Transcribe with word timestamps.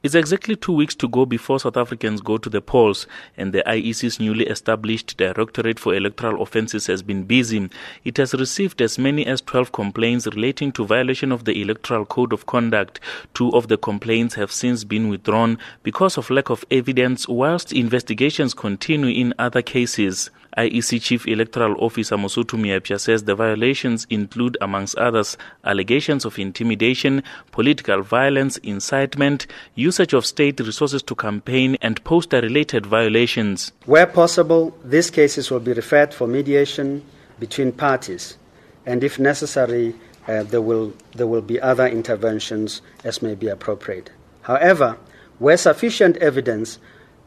It's 0.00 0.14
exactly 0.14 0.54
two 0.54 0.74
weeks 0.74 0.94
to 0.94 1.08
go 1.08 1.26
before 1.26 1.58
South 1.58 1.76
Africans 1.76 2.20
go 2.20 2.38
to 2.38 2.48
the 2.48 2.60
polls, 2.60 3.08
and 3.36 3.52
the 3.52 3.64
IEC's 3.66 4.20
newly 4.20 4.46
established 4.46 5.16
Directorate 5.16 5.80
for 5.80 5.92
Electoral 5.92 6.40
Offences 6.40 6.86
has 6.86 7.02
been 7.02 7.24
busy. 7.24 7.68
It 8.04 8.16
has 8.18 8.32
received 8.32 8.80
as 8.80 8.96
many 8.96 9.26
as 9.26 9.40
12 9.40 9.72
complaints 9.72 10.26
relating 10.26 10.70
to 10.72 10.86
violation 10.86 11.32
of 11.32 11.46
the 11.46 11.60
Electoral 11.60 12.04
Code 12.04 12.32
of 12.32 12.46
Conduct. 12.46 13.00
Two 13.34 13.50
of 13.50 13.66
the 13.66 13.76
complaints 13.76 14.36
have 14.36 14.52
since 14.52 14.84
been 14.84 15.08
withdrawn 15.08 15.58
because 15.82 16.16
of 16.16 16.30
lack 16.30 16.48
of 16.48 16.64
evidence, 16.70 17.26
whilst 17.26 17.72
investigations 17.72 18.54
continue 18.54 19.10
in 19.10 19.34
other 19.36 19.62
cases. 19.62 20.30
IEC 20.56 21.00
Chief 21.00 21.28
Electoral 21.28 21.76
Officer 21.78 22.16
Mosotho 22.16 22.58
Moepya 22.58 22.98
says 22.98 23.22
the 23.22 23.36
violations 23.36 24.08
include, 24.10 24.56
amongst 24.60 24.96
others, 24.96 25.36
allegations 25.64 26.24
of 26.24 26.36
intimidation, 26.36 27.22
political 27.52 28.02
violence, 28.02 28.56
incitement, 28.58 29.46
usage 29.88 30.12
of 30.12 30.26
state 30.26 30.60
resources 30.60 31.02
to 31.02 31.14
campaign, 31.14 31.70
and 31.80 32.02
poster 32.04 32.40
related 32.48 32.84
violations. 32.84 33.72
Where 33.86 34.06
possible, 34.06 34.62
these 34.84 35.10
cases 35.10 35.50
will 35.50 35.64
be 35.70 35.72
referred 35.72 36.12
for 36.12 36.26
mediation 36.26 37.02
between 37.44 37.72
parties, 37.72 38.36
and 38.84 39.02
if 39.02 39.18
necessary, 39.18 39.94
uh, 40.26 40.42
there, 40.42 40.60
will, 40.70 40.92
there 41.16 41.26
will 41.26 41.46
be 41.52 41.58
other 41.60 41.86
interventions 41.86 42.82
as 43.02 43.22
may 43.22 43.34
be 43.34 43.48
appropriate. 43.48 44.10
However, 44.42 44.98
where 45.38 45.56
sufficient 45.56 46.16
evidence 46.18 46.78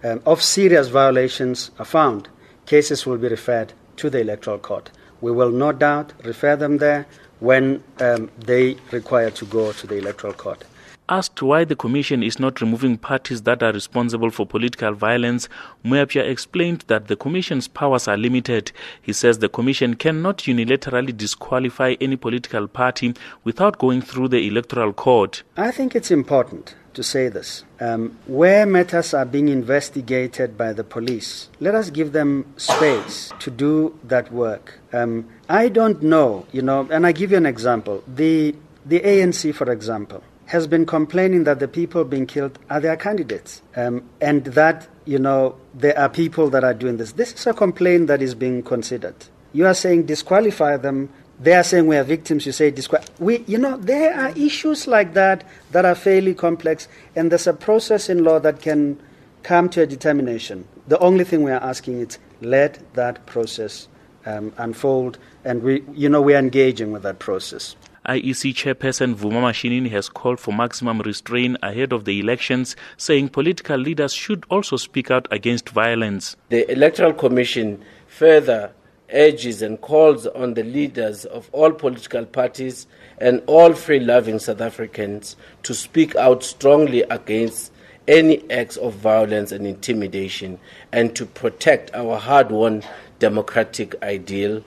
um, 0.03 0.21
of 0.25 0.41
serious 0.41 0.87
violations 0.89 1.71
are 1.79 1.85
found, 1.85 2.29
cases 2.65 3.05
will 3.05 3.17
be 3.17 3.27
referred 3.27 3.73
to 3.97 4.09
the 4.09 4.19
Electoral 4.19 4.59
Court. 4.59 4.91
We 5.19 5.31
will 5.31 5.51
no 5.51 5.71
doubt 5.71 6.13
refer 6.23 6.55
them 6.55 6.77
there 6.77 7.05
when 7.41 7.83
um, 7.99 8.29
they 8.37 8.77
require 8.91 9.29
to 9.31 9.45
go 9.45 9.73
to 9.73 9.87
the 9.87 9.95
Electoral 9.97 10.33
Court. 10.33 10.63
Asked 11.09 11.41
why 11.41 11.65
the 11.65 11.75
Commission 11.75 12.23
is 12.23 12.39
not 12.39 12.61
removing 12.61 12.97
parties 12.97 13.41
that 13.41 13.61
are 13.61 13.73
responsible 13.73 14.29
for 14.29 14.45
political 14.45 14.93
violence, 14.93 15.49
Moepya 15.83 16.21
explained 16.25 16.85
that 16.87 17.07
the 17.07 17.17
Commission's 17.17 17.67
powers 17.67 18.07
are 18.07 18.15
limited. 18.15 18.71
He 19.01 19.11
says 19.11 19.39
the 19.39 19.49
Commission 19.49 19.95
cannot 19.95 20.37
unilaterally 20.37 21.17
disqualify 21.17 21.95
any 21.99 22.15
political 22.15 22.65
party 22.69 23.13
without 23.43 23.77
going 23.77 24.01
through 24.01 24.29
the 24.29 24.47
Electoral 24.47 24.93
Court. 24.93 25.43
I 25.57 25.71
think 25.71 25.95
it's 25.95 26.11
important 26.11 26.75
to 26.93 27.03
say 27.03 27.29
this. 27.29 27.63
Um, 27.79 28.17
where 28.27 28.65
matters 28.65 29.13
are 29.13 29.25
being 29.25 29.49
investigated 29.49 30.57
by 30.57 30.73
the 30.73 30.83
police, 30.83 31.49
let 31.59 31.75
us 31.75 31.89
give 31.89 32.11
them 32.11 32.53
space 32.57 33.31
to 33.39 33.51
do 33.51 33.97
that 34.03 34.31
work. 34.31 34.79
Um, 34.93 35.27
I 35.49 35.69
don't 35.69 36.01
know, 36.01 36.45
you 36.51 36.61
know, 36.61 36.87
and 36.91 37.05
I 37.05 37.11
give 37.11 37.31
you 37.31 37.37
an 37.37 37.45
example. 37.45 38.03
The, 38.07 38.55
the 38.85 38.99
ANC, 38.99 39.53
for 39.55 39.71
example, 39.71 40.23
has 40.45 40.67
been 40.67 40.85
complaining 40.85 41.45
that 41.45 41.59
the 41.59 41.67
people 41.67 42.03
being 42.03 42.27
killed 42.27 42.59
are 42.69 42.79
their 42.79 42.97
candidates, 42.97 43.61
um, 43.75 44.03
and 44.19 44.43
that, 44.45 44.87
you 45.05 45.17
know, 45.17 45.55
there 45.73 45.97
are 45.97 46.09
people 46.09 46.49
that 46.49 46.63
are 46.63 46.73
doing 46.73 46.97
this. 46.97 47.13
This 47.13 47.33
is 47.33 47.47
a 47.47 47.53
complaint 47.53 48.07
that 48.07 48.21
is 48.21 48.35
being 48.35 48.61
considered. 48.61 49.15
You 49.53 49.65
are 49.65 49.73
saying 49.73 50.05
disqualify 50.05 50.77
them 50.77 51.09
they 51.41 51.53
are 51.53 51.63
saying 51.63 51.87
we 51.87 51.97
are 51.97 52.03
victims. 52.03 52.45
You 52.45 52.51
say 52.51 52.69
disqual. 52.69 52.99
We, 53.19 53.39
you 53.47 53.57
know, 53.57 53.75
there 53.77 54.13
are 54.13 54.29
issues 54.37 54.87
like 54.87 55.13
that 55.15 55.43
that 55.71 55.85
are 55.85 55.95
fairly 55.95 56.35
complex, 56.35 56.87
and 57.15 57.31
there's 57.31 57.47
a 57.47 57.53
process 57.53 58.09
in 58.09 58.23
law 58.23 58.39
that 58.39 58.61
can 58.61 59.01
come 59.41 59.67
to 59.69 59.81
a 59.81 59.87
determination. 59.87 60.67
The 60.87 60.99
only 60.99 61.23
thing 61.23 61.41
we 61.41 61.51
are 61.51 61.61
asking 61.61 61.99
is 62.01 62.19
let 62.41 62.79
that 62.93 63.25
process 63.25 63.87
um, 64.27 64.53
unfold, 64.57 65.17
and 65.43 65.63
we, 65.63 65.83
you 65.93 66.09
know, 66.09 66.21
we 66.21 66.35
are 66.35 66.39
engaging 66.39 66.91
with 66.91 67.01
that 67.03 67.17
process. 67.17 67.75
IEC 68.07 68.53
chairperson 68.55 69.13
Vuma 69.15 69.41
Mashinini 69.41 69.89
has 69.91 70.09
called 70.09 70.39
for 70.39 70.51
maximum 70.51 70.99
restraint 70.99 71.57
ahead 71.61 71.91
of 71.93 72.05
the 72.05 72.19
elections, 72.19 72.75
saying 72.97 73.29
political 73.29 73.77
leaders 73.77 74.13
should 74.13 74.43
also 74.49 74.75
speak 74.75 75.11
out 75.11 75.27
against 75.31 75.69
violence. 75.69 76.35
The 76.49 76.71
Electoral 76.71 77.13
Commission 77.13 77.83
further 78.07 78.71
urges 79.13 79.61
and 79.61 79.79
calls 79.81 80.27
on 80.27 80.53
the 80.53 80.63
leaders 80.63 81.25
of 81.25 81.49
all 81.51 81.71
political 81.71 82.25
parties 82.25 82.87
and 83.17 83.41
all 83.47 83.73
free 83.73 83.99
loving 83.99 84.39
South 84.39 84.61
Africans 84.61 85.35
to 85.63 85.73
speak 85.73 86.15
out 86.15 86.43
strongly 86.43 87.01
against 87.03 87.71
any 88.07 88.49
acts 88.51 88.77
of 88.77 88.93
violence 88.95 89.51
and 89.51 89.65
intimidation 89.65 90.59
and 90.91 91.15
to 91.15 91.25
protect 91.25 91.93
our 91.93 92.17
hard 92.17 92.51
won 92.51 92.83
democratic 93.19 94.01
ideal 94.03 94.63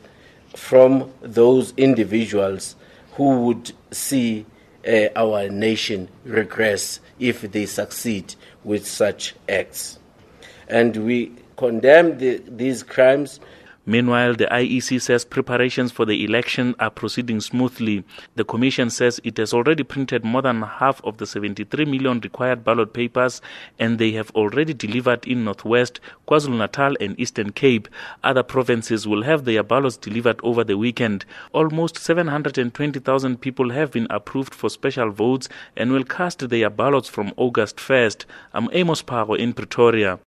from 0.55 1.12
those 1.21 1.75
individuals 1.76 2.76
who 3.12 3.41
would 3.41 3.72
see 3.91 4.47
uh, 4.87 5.09
our 5.16 5.49
nation 5.49 6.09
regress 6.25 7.00
if 7.19 7.43
they 7.43 7.66
succeed 7.66 8.34
with 8.62 8.87
such 8.87 9.34
acts. 9.49 9.99
And 10.69 10.97
we 11.05 11.32
condemn 11.56 12.19
the, 12.19 12.43
these 12.47 12.82
crimes 12.82 13.41
Meanwhile, 13.87 14.37
the 14.37 14.47
IEC 14.47 15.03
says 15.03 15.27
preparations 15.27 15.93
for 15.93 16.06
the 16.06 16.25
election 16.25 16.75
are 16.78 16.91
proceeding 16.91 17.41
smoothly. 17.41 18.03
The 18.34 18.45
Commission 18.45 18.89
says 18.89 19.21
it 19.25 19.37
has 19.37 19.53
already 19.53 19.83
printed 19.83 20.25
more 20.25 20.41
than 20.41 20.62
half 20.62 21.05
of 21.05 21.19
the 21.19 21.27
73 21.27 21.84
million 21.84 22.19
required 22.21 22.65
ballot 22.65 22.94
papers 22.94 23.43
and 23.78 23.99
they 23.99 24.12
have 24.12 24.31
already 24.31 24.73
delivered 24.73 25.27
in 25.27 25.44
Northwest, 25.44 26.00
KwaZulu 26.27 26.56
Natal, 26.56 26.97
and 26.99 27.19
Eastern 27.21 27.53
Cape. 27.53 27.87
Other 28.23 28.43
provinces 28.43 29.06
will 29.06 29.23
have 29.23 29.44
their 29.44 29.62
ballots 29.62 29.99
delivered 29.99 30.41
over 30.43 30.65
the 30.65 30.78
weekend. 30.78 31.27
Almost 31.53 31.99
720,000 31.99 33.41
people 33.41 33.71
have 33.71 33.91
been 33.91 34.06
approved 34.09 34.55
for 34.55 34.71
special 34.71 35.11
votes 35.11 35.50
and 35.77 35.93
will 35.93 36.05
cast 36.05 36.49
their 36.49 36.71
ballots 36.71 37.11
from 37.11 37.34
August 37.37 37.77
1st. 37.77 38.25
I'm 38.55 38.71
Amos 38.73 39.03
Paro 39.03 39.39
in 39.39 39.53
Pretoria. 39.53 40.19